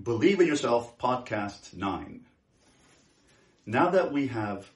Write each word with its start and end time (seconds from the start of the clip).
Believe 0.00 0.38
in 0.38 0.46
Yourself, 0.46 0.96
Podcast 0.96 1.74
9. 1.74 2.24
Now 3.66 3.90
that 3.90 4.12
we 4.12 4.28
have 4.28 4.70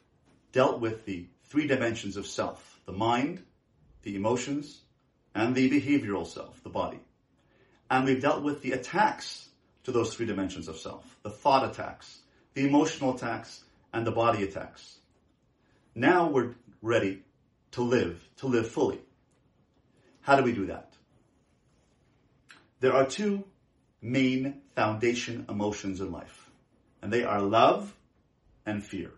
dealt 0.50 0.80
with 0.80 1.04
the 1.04 1.26
three 1.44 1.68
dimensions 1.68 2.16
of 2.16 2.26
self 2.26 2.80
the 2.86 2.92
mind, 2.92 3.40
the 4.02 4.16
emotions, 4.16 4.80
and 5.32 5.54
the 5.54 5.70
behavioral 5.70 6.26
self, 6.26 6.60
the 6.64 6.70
body, 6.70 6.98
and 7.88 8.04
we've 8.04 8.20
dealt 8.20 8.42
with 8.42 8.62
the 8.62 8.72
attacks 8.72 9.48
to 9.84 9.92
those 9.92 10.12
three 10.12 10.26
dimensions 10.26 10.66
of 10.66 10.76
self 10.76 11.16
the 11.22 11.30
thought 11.30 11.70
attacks, 11.70 12.18
the 12.54 12.66
emotional 12.66 13.14
attacks, 13.14 13.62
and 13.92 14.04
the 14.04 14.10
body 14.10 14.42
attacks. 14.42 14.98
Now 15.94 16.30
we're 16.30 16.54
ready 16.80 17.22
to 17.72 17.82
live, 17.82 18.28
to 18.38 18.46
live 18.46 18.66
fully. 18.66 18.98
How 20.22 20.34
do 20.34 20.42
we 20.42 20.52
do 20.52 20.66
that? 20.66 20.94
There 22.80 22.94
are 22.94 23.06
two 23.06 23.44
main 24.02 24.60
foundation 24.74 25.46
emotions 25.48 26.00
in 26.00 26.10
life, 26.10 26.50
and 27.00 27.12
they 27.12 27.22
are 27.22 27.40
love 27.40 27.94
and 28.66 28.82
fear. 28.82 29.12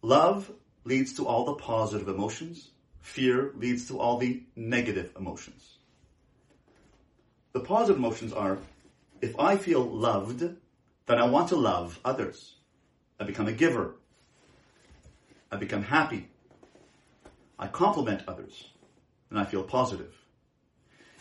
Love 0.00 0.50
leads 0.84 1.14
to 1.14 1.26
all 1.26 1.44
the 1.44 1.54
positive 1.54 2.08
emotions. 2.08 2.70
Fear 3.00 3.52
leads 3.56 3.88
to 3.88 3.98
all 3.98 4.18
the 4.18 4.42
negative 4.54 5.12
emotions. 5.18 5.78
The 7.52 7.60
positive 7.60 7.98
emotions 7.98 8.32
are 8.32 8.58
if 9.20 9.38
I 9.38 9.56
feel 9.56 9.82
loved, 9.82 10.40
then 10.40 11.18
I 11.18 11.24
want 11.26 11.48
to 11.48 11.56
love 11.56 11.98
others. 12.04 12.56
I 13.18 13.24
become 13.24 13.48
a 13.48 13.52
giver. 13.52 13.94
I 15.50 15.56
become 15.56 15.82
happy. 15.82 16.28
I 17.58 17.68
compliment 17.68 18.22
others, 18.28 18.70
and 19.30 19.38
I 19.38 19.44
feel 19.44 19.62
positive. 19.62 20.14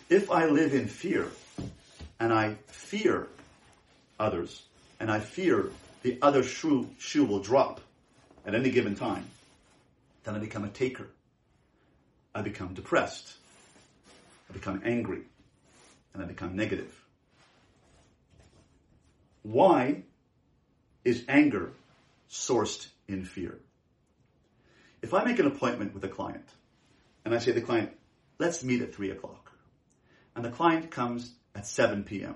If 0.10 0.30
I 0.32 0.46
live 0.46 0.74
in 0.74 0.88
fear, 0.88 1.32
and 2.20 2.34
I 2.34 2.56
fear 2.68 3.28
others, 4.20 4.64
and 5.00 5.12
I 5.12 5.20
fear 5.20 5.72
the 6.04 6.20
other 6.22 6.44
shoe, 6.44 6.90
shoe 7.00 7.26
will 7.26 7.40
drop 7.40 7.82
at 8.46 8.56
any 8.56 8.70
given 8.70 8.96
time, 8.96 9.26
then 10.24 10.36
I 10.36 10.40
become 10.40 10.64
a 10.64 10.70
taker. 10.70 11.08
I 12.36 12.42
become 12.42 12.74
depressed. 12.74 13.34
I 14.50 14.54
become 14.54 14.82
angry. 14.86 15.22
And 16.14 16.22
I 16.22 16.26
become 16.26 16.56
negative. 16.56 16.94
Why 19.42 20.04
is 21.04 21.24
anger 21.28 21.72
sourced 22.30 22.88
in 23.08 23.26
fear? 23.26 23.60
If 25.02 25.14
I 25.14 25.26
make 25.26 25.40
an 25.40 25.48
appointment 25.48 25.94
with 25.94 26.04
a 26.06 26.08
client 26.08 26.48
and 27.26 27.36
I 27.36 27.40
say 27.40 27.48
to 27.48 27.60
the 27.60 27.66
client, 27.66 27.92
let's 28.40 28.64
meet 28.64 28.82
at 28.82 28.96
3 28.96 29.12
o'clock, 29.12 29.43
and 30.36 30.44
the 30.44 30.50
client 30.50 30.92
comes 30.92 31.34
at 31.56 31.68
7 31.68 32.04
p.m. 32.04 32.36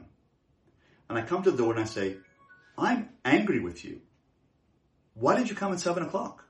And 1.09 1.17
I 1.17 1.21
come 1.21 1.43
to 1.43 1.51
the 1.51 1.57
door 1.57 1.73
and 1.73 1.81
I 1.81 1.85
say, 1.85 2.17
I'm 2.77 3.09
angry 3.25 3.59
with 3.59 3.83
you. 3.83 4.01
Why 5.13 5.35
did 5.35 5.49
you 5.49 5.55
come 5.55 5.73
at 5.73 5.79
7 5.79 6.03
o'clock? 6.03 6.43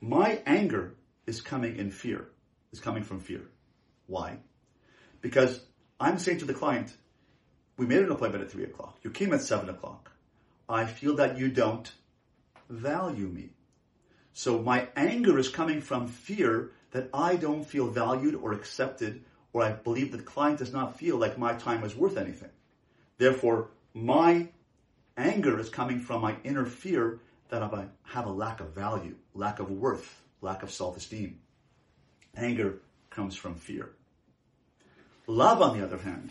My 0.00 0.42
anger 0.46 0.94
is 1.26 1.40
coming 1.40 1.76
in 1.76 1.90
fear, 1.90 2.28
is 2.72 2.80
coming 2.80 3.04
from 3.04 3.20
fear. 3.20 3.42
Why? 4.06 4.38
Because 5.20 5.60
I'm 6.00 6.18
saying 6.18 6.38
to 6.38 6.44
the 6.44 6.54
client, 6.54 6.92
we 7.76 7.86
made 7.86 8.02
an 8.02 8.10
appointment 8.10 8.44
at 8.44 8.50
3 8.50 8.64
o'clock. 8.64 8.98
You 9.02 9.10
came 9.10 9.32
at 9.32 9.42
7 9.42 9.68
o'clock. 9.68 10.10
I 10.68 10.86
feel 10.86 11.16
that 11.16 11.38
you 11.38 11.48
don't 11.48 11.90
value 12.68 13.28
me. 13.28 13.50
So 14.32 14.60
my 14.60 14.88
anger 14.96 15.38
is 15.38 15.48
coming 15.48 15.80
from 15.80 16.06
fear 16.06 16.72
that 16.92 17.10
I 17.12 17.36
don't 17.36 17.64
feel 17.64 17.88
valued 17.88 18.34
or 18.34 18.52
accepted 18.52 19.24
or 19.52 19.62
I 19.62 19.72
believe 19.72 20.12
the 20.12 20.18
client 20.18 20.58
does 20.58 20.72
not 20.72 20.98
feel 20.98 21.16
like 21.16 21.38
my 21.38 21.54
time 21.54 21.82
is 21.84 21.94
worth 21.94 22.16
anything. 22.16 22.50
Therefore, 23.16 23.68
my 23.94 24.48
anger 25.16 25.58
is 25.58 25.68
coming 25.68 26.00
from 26.00 26.22
my 26.22 26.36
inner 26.44 26.64
fear 26.64 27.20
that 27.48 27.62
I 27.62 27.86
have 28.04 28.26
a 28.26 28.30
lack 28.30 28.60
of 28.60 28.74
value, 28.74 29.16
lack 29.34 29.58
of 29.58 29.70
worth, 29.70 30.20
lack 30.40 30.62
of 30.62 30.70
self-esteem. 30.70 31.40
Anger 32.36 32.78
comes 33.10 33.34
from 33.34 33.54
fear. 33.54 33.90
Love, 35.26 35.60
on 35.60 35.78
the 35.78 35.84
other 35.84 35.98
hand, 35.98 36.30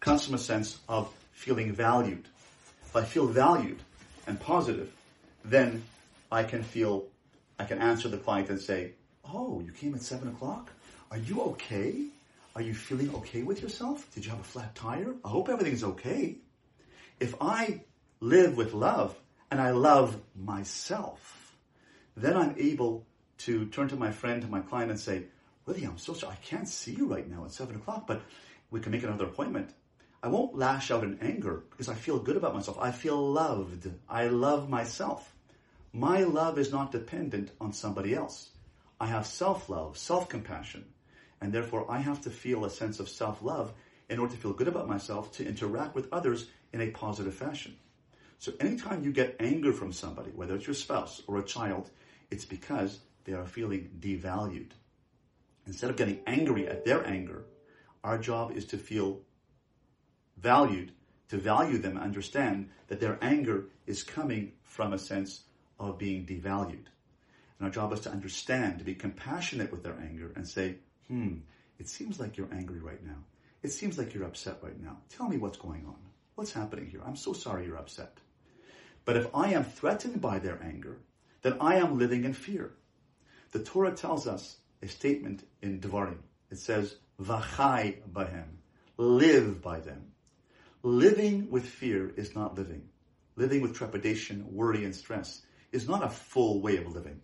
comes 0.00 0.24
from 0.24 0.34
a 0.34 0.38
sense 0.38 0.78
of 0.88 1.12
feeling 1.32 1.72
valued. 1.72 2.24
If 2.86 2.96
I 2.96 3.04
feel 3.04 3.26
valued 3.26 3.78
and 4.26 4.40
positive, 4.40 4.92
then 5.44 5.84
I 6.32 6.44
can 6.44 6.62
feel, 6.62 7.06
I 7.58 7.64
can 7.64 7.78
answer 7.78 8.08
the 8.08 8.16
client 8.16 8.48
and 8.48 8.60
say, 8.60 8.92
Oh, 9.24 9.60
you 9.64 9.72
came 9.72 9.94
at 9.94 10.02
seven 10.02 10.28
o'clock? 10.28 10.70
Are 11.14 11.18
you 11.18 11.42
okay? 11.42 12.06
Are 12.56 12.60
you 12.60 12.74
feeling 12.74 13.14
okay 13.14 13.44
with 13.44 13.62
yourself? 13.62 14.12
Did 14.12 14.24
you 14.24 14.32
have 14.32 14.40
a 14.40 14.42
flat 14.42 14.74
tire? 14.74 15.14
I 15.24 15.28
hope 15.28 15.48
everything's 15.48 15.84
okay. 15.84 16.38
If 17.20 17.36
I 17.40 17.82
live 18.18 18.56
with 18.56 18.74
love 18.74 19.14
and 19.48 19.60
I 19.60 19.70
love 19.70 20.20
myself, 20.34 21.54
then 22.16 22.36
I'm 22.36 22.56
able 22.58 23.06
to 23.46 23.66
turn 23.66 23.86
to 23.90 23.96
my 23.96 24.10
friend, 24.10 24.42
to 24.42 24.48
my 24.48 24.58
client 24.58 24.90
and 24.90 24.98
say, 24.98 25.26
Willie, 25.66 25.84
I'm 25.84 25.98
so 25.98 26.14
sorry. 26.14 26.32
I 26.32 26.44
can't 26.44 26.68
see 26.68 26.94
you 26.94 27.06
right 27.06 27.30
now 27.30 27.44
at 27.44 27.52
seven 27.52 27.76
o'clock, 27.76 28.08
but 28.08 28.20
we 28.72 28.80
can 28.80 28.90
make 28.90 29.04
another 29.04 29.26
appointment. 29.26 29.70
I 30.20 30.26
won't 30.26 30.58
lash 30.58 30.90
out 30.90 31.04
in 31.04 31.20
anger 31.20 31.62
because 31.70 31.88
I 31.88 31.94
feel 31.94 32.18
good 32.18 32.36
about 32.36 32.54
myself. 32.54 32.76
I 32.80 32.90
feel 32.90 33.24
loved. 33.24 33.88
I 34.08 34.26
love 34.26 34.68
myself. 34.68 35.32
My 35.92 36.24
love 36.24 36.58
is 36.58 36.72
not 36.72 36.90
dependent 36.90 37.52
on 37.60 37.72
somebody 37.72 38.16
else. 38.16 38.50
I 38.98 39.06
have 39.06 39.26
self-love, 39.26 39.96
self-compassion. 39.96 40.86
And 41.44 41.52
therefore, 41.52 41.84
I 41.90 41.98
have 41.98 42.22
to 42.22 42.30
feel 42.30 42.64
a 42.64 42.70
sense 42.70 43.00
of 43.00 43.08
self 43.10 43.42
love 43.42 43.74
in 44.08 44.18
order 44.18 44.32
to 44.32 44.40
feel 44.40 44.54
good 44.54 44.66
about 44.66 44.88
myself 44.88 45.30
to 45.32 45.46
interact 45.46 45.94
with 45.94 46.10
others 46.10 46.46
in 46.72 46.80
a 46.80 46.90
positive 46.90 47.34
fashion. 47.34 47.76
So, 48.38 48.54
anytime 48.60 49.04
you 49.04 49.12
get 49.12 49.36
anger 49.38 49.74
from 49.74 49.92
somebody, 49.92 50.30
whether 50.30 50.54
it's 50.54 50.66
your 50.66 50.72
spouse 50.72 51.20
or 51.26 51.36
a 51.36 51.44
child, 51.44 51.90
it's 52.30 52.46
because 52.46 52.98
they 53.24 53.34
are 53.34 53.44
feeling 53.44 53.90
devalued. 54.00 54.70
Instead 55.66 55.90
of 55.90 55.96
getting 55.96 56.20
angry 56.26 56.66
at 56.66 56.86
their 56.86 57.06
anger, 57.06 57.44
our 58.02 58.16
job 58.16 58.52
is 58.52 58.64
to 58.68 58.78
feel 58.78 59.20
valued, 60.38 60.92
to 61.28 61.36
value 61.36 61.76
them, 61.76 61.98
understand 61.98 62.70
that 62.88 63.00
their 63.00 63.18
anger 63.20 63.66
is 63.86 64.02
coming 64.02 64.52
from 64.62 64.94
a 64.94 64.98
sense 64.98 65.42
of 65.78 65.98
being 65.98 66.24
devalued. 66.24 66.86
And 67.58 67.66
our 67.66 67.70
job 67.70 67.92
is 67.92 68.00
to 68.00 68.10
understand, 68.10 68.78
to 68.78 68.84
be 68.86 68.94
compassionate 68.94 69.70
with 69.70 69.82
their 69.82 70.00
anger 70.00 70.32
and 70.34 70.48
say, 70.48 70.76
hmm, 71.08 71.36
it 71.78 71.88
seems 71.88 72.20
like 72.20 72.36
you're 72.36 72.52
angry 72.52 72.80
right 72.80 73.04
now. 73.04 73.18
It 73.62 73.72
seems 73.72 73.98
like 73.98 74.14
you're 74.14 74.24
upset 74.24 74.58
right 74.62 74.80
now. 74.80 74.98
Tell 75.08 75.28
me 75.28 75.38
what's 75.38 75.58
going 75.58 75.84
on. 75.86 75.96
What's 76.34 76.52
happening 76.52 76.86
here? 76.86 77.00
I'm 77.04 77.16
so 77.16 77.32
sorry 77.32 77.66
you're 77.66 77.78
upset. 77.78 78.18
But 79.04 79.16
if 79.16 79.26
I 79.34 79.52
am 79.52 79.64
threatened 79.64 80.20
by 80.20 80.38
their 80.38 80.62
anger, 80.62 80.98
then 81.42 81.56
I 81.60 81.76
am 81.76 81.98
living 81.98 82.24
in 82.24 82.32
fear. 82.32 82.72
The 83.52 83.60
Torah 83.60 83.92
tells 83.92 84.26
us 84.26 84.56
a 84.82 84.88
statement 84.88 85.46
in 85.62 85.80
Devarim. 85.80 86.18
It 86.50 86.58
says, 86.58 86.96
Vachai 87.20 87.98
bahem. 88.10 88.58
Live 88.96 89.62
by 89.62 89.80
them. 89.80 90.12
Living 90.82 91.50
with 91.50 91.66
fear 91.66 92.12
is 92.16 92.34
not 92.34 92.56
living. 92.56 92.88
Living 93.36 93.62
with 93.62 93.74
trepidation, 93.74 94.46
worry, 94.54 94.84
and 94.84 94.94
stress 94.94 95.42
is 95.72 95.88
not 95.88 96.04
a 96.04 96.08
full 96.08 96.60
way 96.60 96.76
of 96.76 96.94
living. 96.94 97.20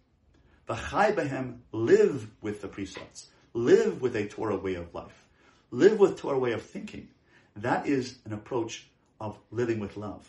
Vachai 0.69 1.15
bahem, 1.15 1.59
live 1.73 2.29
with 2.41 2.63
the 2.63 2.69
precepts 2.69 3.29
live 3.53 4.01
with 4.01 4.17
a 4.17 4.27
Torah 4.27 4.57
way 4.57 4.75
of 4.75 4.95
life, 4.95 5.25
live 5.71 5.99
with 5.99 6.19
Torah 6.19 6.39
way 6.39 6.53
of 6.53 6.63
thinking. 6.63 7.09
That 7.57 7.87
is 7.87 8.19
an 8.25 8.33
approach 8.33 8.89
of 9.21 9.39
living 9.51 9.81
with 9.81 9.97
love. 9.97 10.29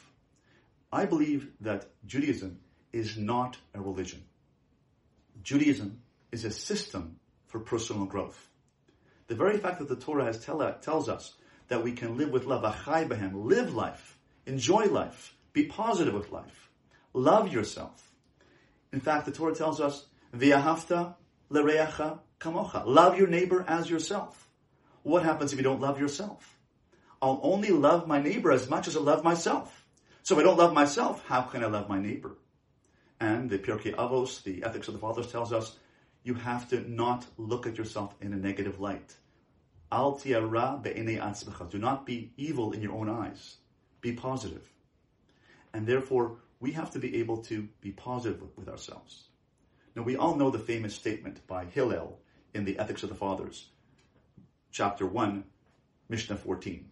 I 0.91 1.05
believe 1.05 1.51
that 1.61 1.85
Judaism 2.05 2.59
is 2.91 3.17
not 3.17 3.57
a 3.73 3.81
religion. 3.81 4.23
Judaism 5.43 6.01
is 6.31 6.43
a 6.43 6.51
system 6.51 7.19
for 7.47 7.59
personal 7.59 8.05
growth. 8.05 8.49
The 9.27 9.35
very 9.35 9.57
fact 9.57 9.79
that 9.79 9.87
the 9.87 9.95
Torah 9.95 10.25
has 10.25 10.43
tell, 10.43 10.59
tells 10.81 11.07
us 11.07 11.35
that 11.69 11.83
we 11.83 11.93
can 11.93 12.17
live 12.17 12.31
with 12.31 12.45
love, 12.45 12.63
achai 12.63 13.07
live 13.33 13.73
life, 13.73 14.17
enjoy 14.45 14.85
life, 14.85 15.35
be 15.53 15.65
positive 15.65 16.13
with 16.13 16.31
life, 16.31 16.69
love 17.13 17.51
yourself. 17.51 18.11
In 18.91 18.99
fact, 18.99 19.25
the 19.25 19.31
Torah 19.31 19.55
tells 19.55 19.79
us, 19.79 20.05
v'ahavta 20.35 21.15
l'reacha 21.49 22.19
kamocha. 22.41 22.83
Love 22.85 23.17
your 23.17 23.27
neighbor 23.27 23.63
as 23.67 23.89
yourself. 23.89 24.49
What 25.03 25.23
happens 25.23 25.53
if 25.53 25.57
you 25.57 25.63
don't 25.63 25.79
love 25.79 25.99
yourself? 25.99 26.57
I'll 27.21 27.39
only 27.43 27.69
love 27.69 28.07
my 28.07 28.21
neighbor 28.21 28.51
as 28.51 28.69
much 28.69 28.87
as 28.87 28.97
I 28.97 28.99
love 28.99 29.23
myself. 29.23 29.85
So 30.23 30.35
if 30.35 30.41
I 30.41 30.43
don't 30.43 30.57
love 30.57 30.73
myself, 30.73 31.23
how 31.27 31.43
can 31.43 31.63
I 31.63 31.67
love 31.67 31.87
my 31.87 31.99
neighbor? 31.99 32.35
And 33.19 33.49
the 33.49 33.59
Pirkei 33.59 33.95
Avos, 33.95 34.43
the 34.43 34.63
Ethics 34.63 34.87
of 34.87 34.95
the 34.95 34.99
Fathers, 34.99 35.31
tells 35.31 35.53
us 35.53 35.77
you 36.23 36.33
have 36.33 36.67
to 36.69 36.89
not 36.89 37.25
look 37.37 37.67
at 37.67 37.77
yourself 37.77 38.15
in 38.21 38.33
a 38.33 38.37
negative 38.37 38.79
light. 38.79 39.15
Al 39.91 40.13
Do 40.13 41.79
not 41.79 42.05
be 42.05 42.31
evil 42.37 42.71
in 42.71 42.81
your 42.81 42.93
own 42.93 43.09
eyes. 43.09 43.57
Be 44.01 44.13
positive. 44.13 44.67
And 45.73 45.85
therefore, 45.85 46.37
we 46.59 46.71
have 46.71 46.91
to 46.91 46.99
be 46.99 47.17
able 47.17 47.37
to 47.43 47.67
be 47.81 47.91
positive 47.91 48.41
with 48.55 48.69
ourselves. 48.69 49.27
Now, 49.95 50.03
we 50.03 50.15
all 50.15 50.35
know 50.35 50.49
the 50.49 50.59
famous 50.59 50.95
statement 50.95 51.45
by 51.47 51.65
Hillel 51.65 52.19
in 52.53 52.65
the 52.65 52.77
Ethics 52.79 53.03
of 53.03 53.09
the 53.09 53.15
Fathers, 53.15 53.69
chapter 54.71 55.05
1, 55.05 55.43
Mishnah 56.09 56.37
14. 56.37 56.89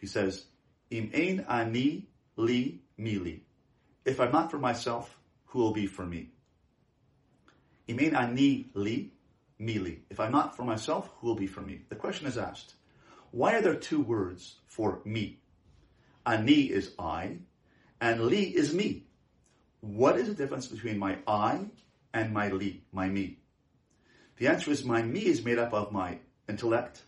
He 0.00 0.06
says, 0.06 0.46
Im 0.90 1.10
ein 1.14 1.44
ani 1.48 2.08
li 2.36 2.82
mili. 2.98 3.40
If 4.04 4.20
I'm 4.20 4.32
not 4.32 4.50
for 4.50 4.58
myself, 4.58 5.18
who 5.46 5.60
will 5.60 5.72
be 5.72 5.86
for 5.86 6.04
me? 6.04 6.30
Im 7.88 7.98
ein 8.00 8.16
ani 8.16 8.70
li 8.74 9.12
mili. 9.60 10.00
If 10.10 10.18
I'm 10.18 10.32
not 10.32 10.56
for 10.56 10.64
myself, 10.64 11.10
who 11.18 11.28
will 11.28 11.36
be 11.36 11.46
for 11.46 11.60
me? 11.60 11.82
The 11.88 11.96
question 11.96 12.26
is 12.26 12.36
asked, 12.36 12.74
why 13.30 13.54
are 13.54 13.62
there 13.62 13.74
two 13.74 14.00
words 14.00 14.56
for 14.66 15.00
me? 15.04 15.38
Ani 16.26 16.62
is 16.70 16.92
I, 16.98 17.38
and 18.00 18.26
li 18.26 18.42
is 18.42 18.74
me. 18.74 19.04
What 19.80 20.16
is 20.16 20.28
the 20.28 20.34
difference 20.34 20.68
between 20.68 20.98
my 20.98 21.18
I 21.26 21.66
and 22.12 22.32
my 22.32 22.48
li, 22.48 22.84
my 22.92 23.08
me? 23.08 23.38
The 24.42 24.48
answer 24.48 24.72
is 24.72 24.84
my 24.84 25.02
me 25.02 25.20
is 25.26 25.44
made 25.44 25.60
up 25.60 25.72
of 25.72 25.92
my 25.92 26.18
intellect, 26.48 27.02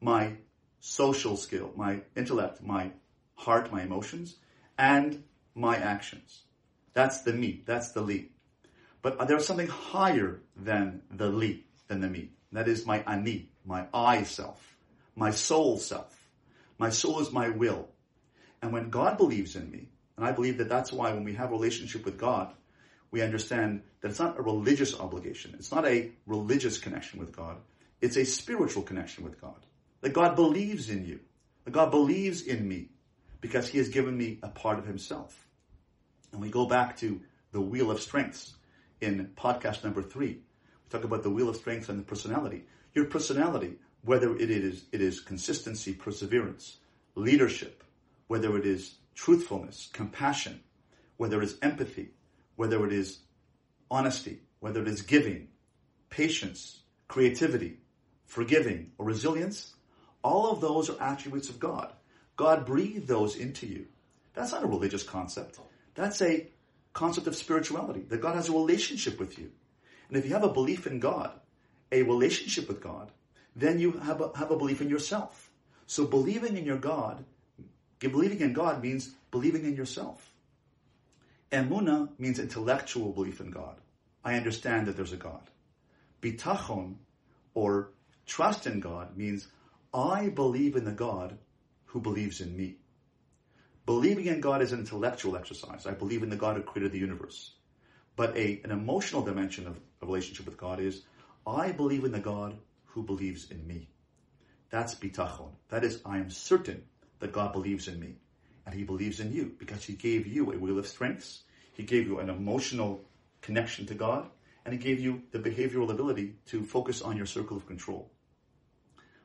my 0.00 0.34
social 0.78 1.36
skill, 1.36 1.72
my 1.74 2.02
intellect, 2.14 2.62
my 2.62 2.92
heart, 3.34 3.72
my 3.72 3.82
emotions, 3.82 4.36
and 4.78 5.24
my 5.56 5.76
actions. 5.76 6.42
That's 6.92 7.22
the 7.22 7.32
me. 7.32 7.64
That's 7.66 7.90
the 7.90 8.02
li. 8.02 8.28
But 9.02 9.26
there's 9.26 9.48
something 9.48 9.66
higher 9.66 10.42
than 10.54 11.02
the 11.10 11.28
li, 11.28 11.66
than 11.88 12.02
the 12.02 12.08
me. 12.08 12.30
That 12.52 12.68
is 12.68 12.86
my 12.86 13.02
ani, 13.04 13.50
my 13.64 13.86
I 13.92 14.22
self, 14.22 14.76
my 15.16 15.32
soul 15.32 15.76
self. 15.76 16.28
My 16.78 16.90
soul 16.90 17.18
is 17.18 17.32
my 17.32 17.48
will. 17.48 17.88
And 18.62 18.72
when 18.72 18.90
God 18.90 19.18
believes 19.18 19.56
in 19.56 19.72
me, 19.72 19.88
and 20.16 20.24
I 20.24 20.30
believe 20.30 20.58
that 20.58 20.68
that's 20.68 20.92
why 20.92 21.12
when 21.14 21.24
we 21.24 21.34
have 21.34 21.50
a 21.50 21.52
relationship 21.52 22.04
with 22.04 22.16
God, 22.16 22.54
we 23.10 23.22
understand 23.22 23.82
that 24.00 24.10
it's 24.10 24.20
not 24.20 24.38
a 24.38 24.42
religious 24.42 24.98
obligation. 24.98 25.54
It's 25.58 25.72
not 25.72 25.86
a 25.86 26.10
religious 26.26 26.78
connection 26.78 27.18
with 27.18 27.34
God. 27.34 27.56
It's 28.00 28.16
a 28.16 28.24
spiritual 28.24 28.82
connection 28.82 29.24
with 29.24 29.40
God. 29.40 29.66
That 30.00 30.12
God 30.12 30.36
believes 30.36 30.88
in 30.88 31.04
you. 31.04 31.20
That 31.64 31.72
God 31.72 31.90
believes 31.90 32.42
in 32.42 32.66
me 32.66 32.88
because 33.40 33.68
he 33.68 33.78
has 33.78 33.88
given 33.88 34.16
me 34.16 34.38
a 34.42 34.48
part 34.48 34.78
of 34.78 34.86
himself. 34.86 35.48
And 36.32 36.40
we 36.40 36.50
go 36.50 36.66
back 36.66 36.96
to 36.98 37.20
the 37.52 37.60
wheel 37.60 37.90
of 37.90 38.00
strengths 38.00 38.54
in 39.00 39.30
podcast 39.36 39.82
number 39.82 40.02
three. 40.02 40.34
We 40.34 40.90
talk 40.90 41.04
about 41.04 41.22
the 41.22 41.30
wheel 41.30 41.48
of 41.48 41.56
strengths 41.56 41.88
and 41.88 41.98
the 41.98 42.04
personality. 42.04 42.64
Your 42.94 43.06
personality, 43.06 43.76
whether 44.02 44.36
it 44.36 44.50
is, 44.50 44.84
it 44.92 45.00
is 45.00 45.20
consistency, 45.20 45.92
perseverance, 45.92 46.78
leadership, 47.14 47.82
whether 48.28 48.56
it 48.56 48.66
is 48.66 48.94
truthfulness, 49.14 49.90
compassion, 49.92 50.60
whether 51.16 51.42
it 51.42 51.44
is 51.44 51.56
empathy, 51.62 52.10
whether 52.60 52.84
it 52.86 52.92
is 52.92 53.20
honesty, 53.90 54.38
whether 54.58 54.82
it 54.82 54.88
is 54.88 55.00
giving, 55.00 55.48
patience, 56.10 56.80
creativity, 57.08 57.78
forgiving, 58.26 58.92
or 58.98 59.06
resilience, 59.06 59.72
all 60.22 60.50
of 60.52 60.60
those 60.60 60.90
are 60.90 61.00
attributes 61.00 61.48
of 61.48 61.58
God. 61.58 61.90
God 62.36 62.66
breathed 62.66 63.08
those 63.08 63.34
into 63.34 63.66
you. 63.66 63.86
That's 64.34 64.52
not 64.52 64.62
a 64.62 64.66
religious 64.66 65.02
concept. 65.02 65.58
That's 65.94 66.20
a 66.20 66.48
concept 66.92 67.26
of 67.28 67.34
spirituality, 67.34 68.00
that 68.10 68.20
God 68.20 68.34
has 68.34 68.50
a 68.50 68.52
relationship 68.52 69.18
with 69.18 69.38
you. 69.38 69.50
And 70.08 70.18
if 70.18 70.26
you 70.26 70.34
have 70.34 70.44
a 70.44 70.52
belief 70.52 70.86
in 70.86 71.00
God, 71.00 71.32
a 71.90 72.02
relationship 72.02 72.68
with 72.68 72.82
God, 72.82 73.10
then 73.56 73.78
you 73.78 73.92
have 73.92 74.20
a, 74.20 74.36
have 74.36 74.50
a 74.50 74.56
belief 74.58 74.82
in 74.82 74.90
yourself. 74.90 75.50
So 75.86 76.04
believing 76.04 76.58
in 76.58 76.66
your 76.66 76.76
God, 76.76 77.24
believing 78.00 78.40
in 78.40 78.52
God 78.52 78.82
means 78.82 79.14
believing 79.30 79.64
in 79.64 79.76
yourself. 79.76 80.29
Emuna 81.52 82.08
means 82.18 82.38
intellectual 82.38 83.12
belief 83.12 83.40
in 83.40 83.50
God. 83.50 83.76
I 84.24 84.36
understand 84.36 84.86
that 84.86 84.96
there's 84.96 85.12
a 85.12 85.16
God. 85.16 85.50
Bitachon, 86.22 86.96
or 87.54 87.90
trust 88.26 88.66
in 88.66 88.80
God, 88.80 89.16
means 89.16 89.48
I 89.92 90.28
believe 90.28 90.76
in 90.76 90.84
the 90.84 90.92
God 90.92 91.38
who 91.86 92.00
believes 92.00 92.40
in 92.40 92.56
me. 92.56 92.76
Believing 93.86 94.26
in 94.26 94.40
God 94.40 94.62
is 94.62 94.72
an 94.72 94.80
intellectual 94.80 95.36
exercise. 95.36 95.86
I 95.86 95.92
believe 95.92 96.22
in 96.22 96.30
the 96.30 96.36
God 96.36 96.56
who 96.56 96.62
created 96.62 96.92
the 96.92 96.98
universe. 96.98 97.54
But 98.14 98.36
a, 98.36 98.60
an 98.62 98.70
emotional 98.70 99.22
dimension 99.22 99.66
of 99.66 99.80
a 100.02 100.06
relationship 100.06 100.46
with 100.46 100.56
God 100.56 100.78
is 100.78 101.02
I 101.46 101.72
believe 101.72 102.04
in 102.04 102.12
the 102.12 102.20
God 102.20 102.56
who 102.84 103.02
believes 103.02 103.50
in 103.50 103.66
me. 103.66 103.88
That's 104.70 104.94
bitachon. 104.94 105.50
That 105.70 105.82
is, 105.82 106.00
I 106.04 106.18
am 106.18 106.30
certain 106.30 106.84
that 107.18 107.32
God 107.32 107.52
believes 107.52 107.88
in 107.88 107.98
me. 107.98 108.16
And 108.70 108.78
he 108.78 108.84
believes 108.84 109.18
in 109.18 109.32
you 109.32 109.50
because 109.58 109.82
he 109.82 109.94
gave 109.94 110.28
you 110.28 110.52
a 110.52 110.56
wheel 110.56 110.78
of 110.78 110.86
strengths. 110.86 111.42
He 111.72 111.82
gave 111.82 112.06
you 112.06 112.20
an 112.20 112.30
emotional 112.30 113.04
connection 113.42 113.84
to 113.86 113.94
God. 113.94 114.30
And 114.64 114.72
he 114.72 114.78
gave 114.78 115.00
you 115.00 115.22
the 115.32 115.40
behavioral 115.40 115.90
ability 115.90 116.36
to 116.50 116.62
focus 116.62 117.02
on 117.02 117.16
your 117.16 117.26
circle 117.26 117.56
of 117.56 117.66
control. 117.66 118.08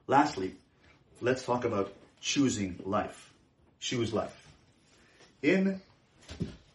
Lastly, 0.07 0.56
let's 1.21 1.45
talk 1.45 1.63
about 1.63 1.94
choosing 2.19 2.80
life. 2.83 3.31
Choose 3.80 4.13
life. 4.13 4.47
In 5.44 5.80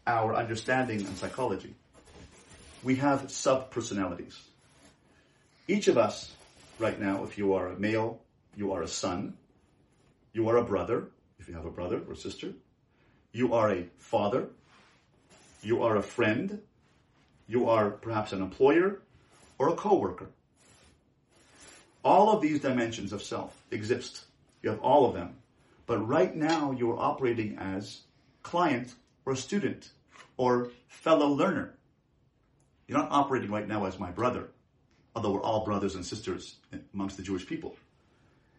our 0.07 0.37
understanding 0.37 1.05
and 1.05 1.17
psychology, 1.17 1.75
we 2.85 2.95
have 2.97 3.33
sub-personalities. 3.33 4.39
Each 5.67 5.89
of 5.89 5.99
us, 5.99 6.33
right 6.79 7.01
now, 7.01 7.25
if 7.25 7.37
you 7.37 7.55
are 7.55 7.67
a 7.67 7.77
male, 7.77 8.21
you 8.55 8.71
are 8.75 8.83
a 8.83 8.89
son, 8.89 9.35
you 10.33 10.49
are 10.49 10.57
a 10.57 10.63
brother, 10.63 11.11
if 11.41 11.49
you 11.49 11.55
have 11.55 11.65
a 11.65 11.71
brother 11.71 12.03
or 12.07 12.15
sister, 12.15 12.53
you 13.33 13.55
are 13.55 13.71
a 13.71 13.87
father, 13.97 14.49
you 15.63 15.83
are 15.83 15.97
a 15.97 16.03
friend, 16.03 16.61
you 17.49 17.69
are 17.69 17.91
perhaps 17.91 18.33
an 18.33 18.43
employer 18.43 19.01
or 19.59 19.71
a 19.71 19.75
coworker. 19.75 20.29
All 22.05 22.31
of 22.31 22.43
these 22.43 22.61
dimensions 22.61 23.13
of 23.13 23.23
self 23.23 23.63
exist. 23.71 24.25
You 24.63 24.71
have 24.71 24.81
all 24.81 25.07
of 25.07 25.15
them. 25.15 25.37
But 25.87 26.07
right 26.07 26.35
now 26.35 26.73
you 26.73 26.91
are 26.93 26.99
operating 26.99 27.57
as 27.59 28.03
client 28.43 28.95
or 29.25 29.35
student 29.35 29.91
or 30.37 30.71
fellow 30.89 31.29
learner. 31.29 31.75
You're 32.87 32.99
not 32.99 33.11
operating 33.11 33.51
right 33.51 33.67
now 33.67 33.87
as 33.87 33.99
my 33.99 34.11
brother, 34.11 34.49
although 35.15 35.33
we're 35.33 35.43
all 35.43 35.65
brothers 35.65 35.95
and 35.95 36.05
sisters 36.05 36.57
amongst 36.95 37.17
the 37.17 37.23
Jewish 37.23 37.47
people. 37.47 37.77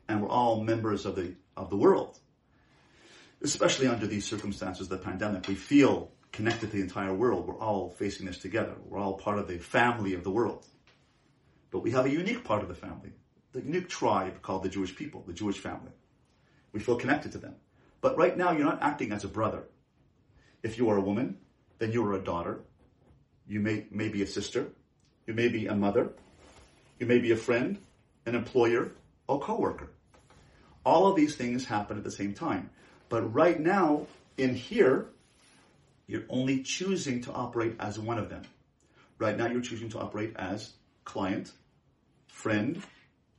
And 0.08 0.22
we're 0.22 0.30
all 0.30 0.64
members 0.64 1.06
of 1.06 1.16
the, 1.16 1.34
of 1.56 1.70
the 1.70 1.78
world. 1.78 2.20
Especially 3.44 3.88
under 3.88 4.06
these 4.06 4.26
circumstances, 4.26 4.88
the 4.88 4.98
pandemic, 4.98 5.48
we 5.48 5.56
feel 5.56 6.12
connected 6.32 6.72
to 6.72 6.78
the 6.78 6.82
entire 6.82 7.14
world. 7.14 7.48
We're 7.48 7.60
all 7.60 7.90
facing 7.90 8.26
this 8.26 8.38
together. 8.38 8.76
We're 8.86 9.00
all 9.00 9.16
part 9.16 9.40
of 9.40 9.48
the 9.48 9.58
family 9.58 10.14
of 10.14 10.24
the 10.24 10.32
world. 10.32 10.66
But 11.72 11.80
we 11.80 11.92
have 11.92 12.06
a 12.06 12.10
unique 12.10 12.44
part 12.44 12.62
of 12.62 12.68
the 12.68 12.76
family, 12.76 13.14
the 13.54 13.62
unique 13.62 13.90
tribe 13.90 14.42
called 14.42 14.64
the 14.64 14.70
Jewish 14.70 14.96
people, 14.96 15.24
the 15.26 15.34
Jewish 15.34 15.58
family. 15.58 15.92
We 16.74 16.80
feel 16.80 16.98
connected 16.98 17.32
to 17.34 17.38
them. 17.38 17.56
But 18.02 18.18
right 18.18 18.38
now, 18.38 18.52
you're 18.52 18.66
not 18.66 18.82
acting 18.82 19.12
as 19.12 19.24
a 19.24 19.28
brother. 19.28 19.64
If 20.64 20.78
you 20.78 20.90
are 20.90 20.98
a 20.98 21.02
woman, 21.02 21.38
then 21.80 21.92
you 21.92 22.06
are 22.06 22.14
a 22.14 22.24
daughter. 22.24 22.62
You 23.48 23.60
may, 23.60 23.86
may 23.92 24.10
be 24.10 24.22
a 24.22 24.28
sister. 24.28 24.68
You 25.28 25.34
may 25.34 25.48
be 25.48 25.68
a 25.68 25.76
mother. 25.76 26.12
You 27.00 27.08
may 27.08 27.20
be 27.20 27.32
a 27.32 27.36
friend, 27.36 27.80
an 28.26 28.36
employer, 28.36 28.92
or 29.28 29.40
coworker. 29.40 29.90
All 30.86 31.08
of 31.08 31.16
these 31.16 31.36
things 31.36 31.66
happen 31.66 31.98
at 31.98 32.04
the 32.04 32.12
same 32.12 32.34
time. 32.34 32.70
But 33.12 33.32
right 33.36 33.60
now, 33.60 34.08
in 34.38 34.56
here, 34.56 35.10
you're 36.08 36.24
only 36.30 36.64
choosing 36.64 37.22
to 37.24 37.32
operate 37.32 37.76
as 37.80 38.00
one 38.00 38.18
of 38.18 38.30
them. 38.30 38.44
Right 39.20 39.38
now, 39.38 39.46
you're 39.46 39.62
choosing 39.62 39.90
to 39.90 40.00
operate 40.00 40.34
as 40.38 40.72
client, 41.06 41.52
friend, 42.28 42.82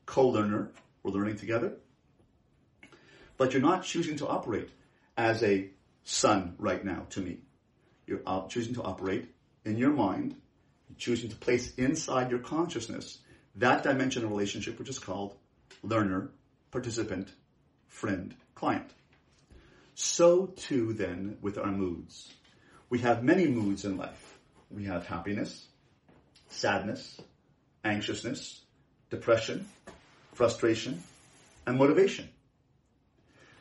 co-learner. 0.06 0.70
We're 1.02 1.10
learning 1.10 1.38
together 1.38 1.72
but 3.42 3.52
you're 3.52 3.60
not 3.60 3.82
choosing 3.82 4.16
to 4.16 4.28
operate 4.28 4.70
as 5.16 5.42
a 5.42 5.68
son 6.04 6.54
right 6.58 6.84
now 6.84 7.06
to 7.10 7.20
me. 7.20 7.38
You're 8.06 8.22
choosing 8.48 8.74
to 8.74 8.82
operate 8.84 9.34
in 9.64 9.76
your 9.78 9.90
mind, 9.90 10.36
choosing 10.96 11.28
to 11.28 11.34
place 11.34 11.74
inside 11.74 12.30
your 12.30 12.38
consciousness 12.38 13.18
that 13.56 13.82
dimension 13.82 14.22
of 14.22 14.30
relationship 14.30 14.78
which 14.78 14.88
is 14.88 15.00
called 15.00 15.34
learner, 15.82 16.30
participant, 16.70 17.32
friend, 17.88 18.32
client. 18.54 18.88
So 19.94 20.46
too 20.46 20.92
then 20.92 21.38
with 21.40 21.58
our 21.58 21.70
moods. 21.70 22.32
We 22.88 23.00
have 23.00 23.22
many 23.22 23.46
moods 23.46 23.84
in 23.84 23.96
life. 23.96 24.38
We 24.70 24.84
have 24.84 25.06
happiness, 25.06 25.66
sadness, 26.48 27.20
anxiousness, 27.84 28.60
depression, 29.10 29.68
frustration, 30.32 31.02
and 31.66 31.78
motivation. 31.78 32.28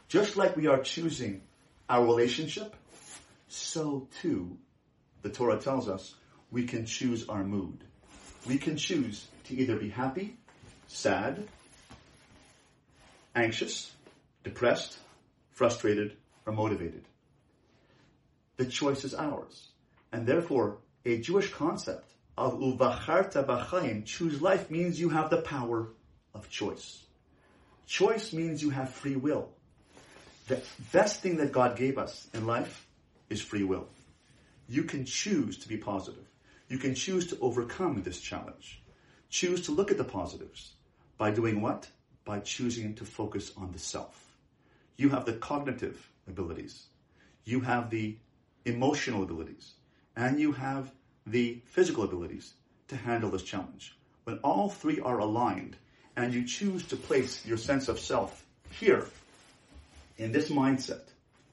Just 0.07 0.35
like 0.35 0.57
we 0.57 0.67
are 0.67 0.81
choosing 0.81 1.41
our 1.89 2.03
relationship, 2.03 2.75
so 3.47 4.07
too, 4.21 4.57
the 5.21 5.29
Torah 5.29 5.59
tells 5.59 5.87
us, 5.87 6.15
we 6.51 6.65
can 6.65 6.85
choose 6.85 7.27
our 7.29 7.43
mood. 7.43 7.83
We 8.47 8.57
can 8.57 8.75
choose 8.75 9.27
to 9.45 9.55
either 9.55 9.77
be 9.77 9.89
happy, 9.89 10.37
sad, 10.87 11.47
anxious, 13.35 13.91
depressed, 14.43 14.97
frustrated, 15.51 16.17
or 16.45 16.53
motivated. 16.53 17.05
The 18.57 18.65
choice 18.65 19.03
is 19.03 19.15
ours. 19.15 19.69
And 20.11 20.27
therefore, 20.27 20.77
a 21.05 21.19
Jewish 21.19 21.51
concept 21.51 22.11
of 22.37 22.59
uvacharta 22.59 23.45
b'chaim, 23.45 24.05
choose 24.05 24.41
life, 24.41 24.69
means 24.69 24.99
you 24.99 25.09
have 25.09 25.29
the 25.29 25.41
power 25.41 25.89
of 26.33 26.49
choice. 26.49 27.03
Choice 27.87 28.33
means 28.33 28.61
you 28.61 28.69
have 28.69 28.89
free 28.89 29.15
will. 29.15 29.49
the 30.47 30.61
best 30.91 31.21
thing 31.21 31.37
that 31.37 31.51
God 31.51 31.77
gave 31.77 31.97
us 31.97 32.27
in 32.33 32.45
life 32.45 32.85
is 33.29 33.41
free 33.41 33.63
will. 33.63 33.87
You 34.67 34.83
can 34.83 35.05
choose 35.05 35.57
to 35.59 35.67
be 35.67 35.77
positive. 35.77 36.27
You 36.67 36.77
can 36.77 36.95
choose 36.95 37.27
to 37.27 37.37
overcome 37.39 38.01
this 38.01 38.19
challenge. 38.19 38.81
Choose 39.29 39.65
to 39.65 39.71
look 39.71 39.91
at 39.91 39.97
the 39.97 40.03
positives. 40.03 40.73
By 41.17 41.31
doing 41.31 41.61
what? 41.61 41.87
By 42.25 42.39
choosing 42.39 42.95
to 42.95 43.05
focus 43.05 43.51
on 43.57 43.71
the 43.71 43.79
self. 43.79 44.17
You 44.97 45.09
have 45.09 45.25
the 45.25 45.33
cognitive 45.33 46.11
abilities. 46.31 46.87
You 47.45 47.61
have 47.61 47.89
the 47.89 48.17
emotional 48.65 49.23
abilities. 49.23 49.73
And 50.15 50.39
you 50.39 50.51
have 50.53 50.91
the 51.25 51.61
physical 51.65 52.03
abilities 52.03 52.53
to 52.89 52.95
handle 52.95 53.29
this 53.29 53.43
challenge. 53.43 53.95
When 54.23 54.39
all 54.39 54.69
three 54.69 54.99
are 54.99 55.19
aligned 55.19 55.77
and 56.15 56.33
you 56.33 56.45
choose 56.45 56.85
to 56.87 56.95
place 56.95 57.45
your 57.45 57.57
sense 57.57 57.87
of 57.87 57.99
self 57.99 58.45
here 58.71 59.07
in 60.17 60.31
this 60.31 60.49
mindset, 60.49 61.01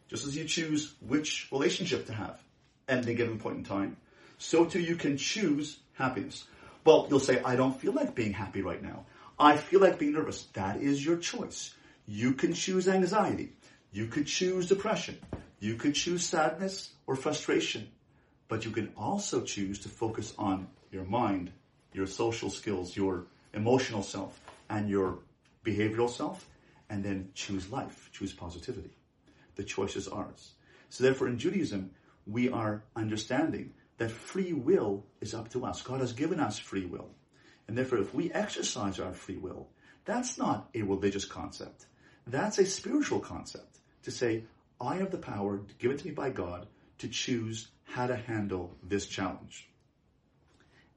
just 0.09 0.27
as 0.27 0.37
you 0.37 0.45
choose 0.45 0.95
which 1.07 1.49
relationship 1.53 2.07
to 2.07 2.13
have 2.13 2.41
at 2.89 3.07
a 3.07 3.15
given 3.15 3.39
point 3.39 3.59
in 3.59 3.65
time, 3.65 3.97
so 4.39 4.65
too 4.65 4.81
you 4.81 4.97
can 4.97 5.17
choose 5.17 5.79
happiness. 5.95 6.45
Well, 6.85 7.07
you'll 7.11 7.21
say, 7.21 7.41
I 7.43 7.57
don't 7.57 7.79
feel 7.79 7.93
like 7.93 8.15
being 8.15 8.33
happy 8.33 8.63
right 8.63 8.83
now. 8.83 9.05
I 9.39 9.57
feel 9.57 9.81
like 9.81 9.99
being 9.99 10.13
nervous. 10.13 10.45
That 10.55 10.81
is 10.81 11.05
your 11.05 11.17
choice. 11.17 11.75
You 12.07 12.33
can 12.33 12.55
choose 12.55 12.89
anxiety. 12.89 13.53
You 13.93 14.07
could 14.07 14.27
choose 14.27 14.69
depression. 14.69 15.19
You 15.61 15.75
could 15.75 15.95
choose 15.95 16.25
sadness 16.25 16.91
or 17.07 17.17
frustration. 17.17 17.89
But 18.49 18.65
you 18.65 18.71
can 18.71 18.93
also 18.97 19.43
choose 19.43 19.81
to 19.81 19.89
focus 19.89 20.33
on 20.39 20.69
your 20.91 21.05
mind, 21.05 21.53
your 21.93 22.07
social 22.07 22.51
skills, 22.51 22.97
your 22.97 23.27
emotional 23.53 24.03
self, 24.03 24.41
and 24.71 24.89
your 24.89 25.19
behavioral 25.65 26.09
self, 26.11 26.47
and 26.89 27.05
then 27.05 27.31
choose 27.35 27.71
life, 27.71 28.11
choose 28.13 28.33
positivity. 28.33 28.91
The 29.57 29.65
choice 29.65 29.97
is 29.97 30.09
ours. 30.09 30.53
So 30.89 31.05
therefore 31.05 31.29
in 31.29 31.39
Judaism, 31.39 31.91
we 32.27 32.49
are 32.49 32.83
understanding 32.95 33.73
that 33.99 34.11
free 34.11 34.53
will 34.53 35.05
is 35.21 35.35
up 35.35 35.51
to 35.51 35.65
us. 35.67 35.83
God 35.83 36.01
has 36.01 36.13
given 36.13 36.41
us 36.41 36.59
free 36.59 36.87
will. 36.87 37.11
And 37.67 37.77
therefore, 37.77 37.99
if 37.99 38.15
we 38.15 38.33
exercise 38.33 38.99
our 38.99 39.13
free 39.13 39.37
will, 39.37 39.69
that's 40.05 40.39
not 40.39 40.71
a 40.75 40.83
religious 40.83 41.27
concept. 41.27 41.87
That's 42.29 42.59
a 42.59 42.67
spiritual 42.67 43.21
concept 43.21 43.79
to 44.03 44.11
say, 44.11 44.45
I 44.79 44.97
have 44.97 45.11
the 45.11 45.17
power 45.17 45.63
given 45.79 45.97
to 45.97 46.07
me 46.07 46.13
by 46.13 46.29
God 46.29 46.67
to 46.99 47.09
choose 47.09 47.69
how 47.85 48.07
to 48.07 48.17
handle 48.17 48.77
this 48.83 49.07
challenge. 49.07 49.67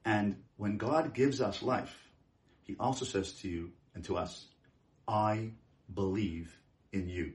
And 0.04 0.36
when 0.58 0.76
God 0.76 1.14
gives 1.14 1.40
us 1.40 1.62
life, 1.62 1.96
He 2.64 2.76
also 2.78 3.06
says 3.06 3.32
to 3.40 3.48
you 3.48 3.70
and 3.94 4.04
to 4.04 4.18
us, 4.18 4.46
I 5.08 5.52
believe 5.92 6.54
in 6.92 7.08
you. 7.08 7.32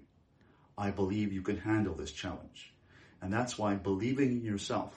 I 0.77 0.91
believe 0.91 1.33
you 1.33 1.41
can 1.41 1.57
handle 1.57 1.95
this 1.95 2.11
challenge. 2.11 2.71
And 3.19 3.33
that's 3.33 3.57
why 3.57 3.73
believing 3.73 4.31
in 4.31 4.43
yourself, 4.43 4.93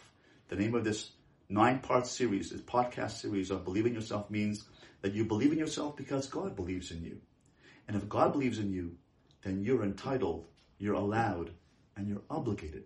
the 0.48 0.56
name 0.56 0.74
of 0.74 0.84
this 0.84 1.10
nine 1.48 1.78
part 1.78 2.06
series, 2.06 2.50
this 2.50 2.60
podcast 2.60 3.12
series 3.12 3.50
on 3.50 3.64
believing 3.64 3.94
yourself 3.94 4.30
means 4.30 4.66
that 5.00 5.14
you 5.14 5.24
believe 5.24 5.52
in 5.52 5.58
yourself 5.58 5.96
because 5.96 6.26
God 6.26 6.54
believes 6.54 6.90
in 6.90 7.02
you. 7.02 7.20
And 7.90 8.00
if 8.00 8.08
God 8.08 8.30
believes 8.30 8.60
in 8.60 8.72
you, 8.72 8.96
then 9.42 9.64
you're 9.64 9.82
entitled, 9.82 10.46
you're 10.78 10.94
allowed, 10.94 11.50
and 11.96 12.06
you're 12.06 12.22
obligated 12.30 12.84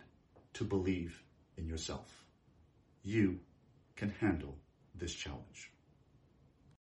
to 0.55 0.65
believe 0.65 1.23
in 1.59 1.67
yourself. 1.67 2.25
You 3.03 3.39
can 3.97 4.09
handle 4.19 4.57
this 4.95 5.15
challenge. 5.15 5.74